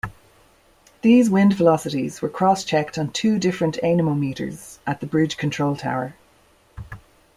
[1.03, 6.15] These wind velocities were cross-checked on two different anemometers at the bridge control tower.